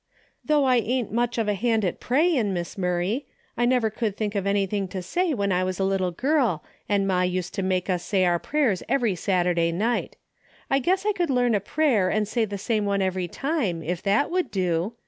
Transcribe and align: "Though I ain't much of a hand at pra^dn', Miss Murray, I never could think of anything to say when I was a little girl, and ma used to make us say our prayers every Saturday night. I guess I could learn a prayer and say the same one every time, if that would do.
"Though 0.43 0.63
I 0.65 0.77
ain't 0.77 1.11
much 1.11 1.37
of 1.37 1.47
a 1.47 1.53
hand 1.53 1.85
at 1.85 2.01
pra^dn', 2.01 2.53
Miss 2.53 2.75
Murray, 2.75 3.27
I 3.55 3.65
never 3.65 3.91
could 3.91 4.17
think 4.17 4.33
of 4.33 4.47
anything 4.47 4.87
to 4.87 5.01
say 5.03 5.31
when 5.35 5.51
I 5.51 5.63
was 5.63 5.79
a 5.79 5.83
little 5.83 6.09
girl, 6.09 6.63
and 6.89 7.07
ma 7.07 7.21
used 7.21 7.53
to 7.53 7.61
make 7.61 7.87
us 7.87 8.03
say 8.03 8.25
our 8.25 8.39
prayers 8.39 8.81
every 8.89 9.13
Saturday 9.13 9.71
night. 9.71 10.15
I 10.71 10.79
guess 10.79 11.05
I 11.05 11.13
could 11.13 11.29
learn 11.29 11.53
a 11.53 11.59
prayer 11.59 12.09
and 12.09 12.27
say 12.27 12.45
the 12.45 12.57
same 12.57 12.85
one 12.85 13.03
every 13.03 13.27
time, 13.27 13.83
if 13.83 14.01
that 14.01 14.31
would 14.31 14.49
do. 14.49 14.93